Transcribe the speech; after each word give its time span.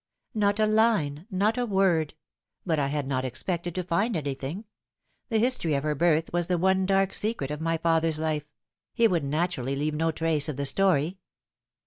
"Not 0.33 0.59
a 0.59 0.65
line 0.65 1.27
not 1.29 1.59
a 1.59 1.65
word. 1.67 2.15
But 2.65 2.79
I 2.79 2.87
had 2.87 3.05
not 3.05 3.23
expected 3.23 3.75
to 3.75 3.83
find 3.83 4.15
anything. 4.17 4.65
The 5.29 5.37
history 5.37 5.75
of 5.75 5.83
her 5.83 5.93
birth 5.93 6.33
was 6.33 6.47
the 6.47 6.57
one 6.57 6.87
dark 6.87 7.13
secret 7.13 7.51
of 7.51 7.61
my 7.61 7.77
father's 7.77 8.17
life 8.17 8.47
he 8.95 9.07
would 9.07 9.23
naturally 9.23 9.75
leave 9.75 9.93
no 9.93 10.11
trace 10.11 10.49
of 10.49 10.57
the 10.57 10.65
story." 10.65 11.19